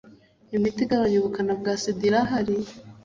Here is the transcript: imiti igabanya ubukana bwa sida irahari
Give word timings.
imiti 0.55 0.79
igabanya 0.85 1.17
ubukana 1.19 1.53
bwa 1.59 1.73
sida 1.81 2.03
irahari 2.09 2.55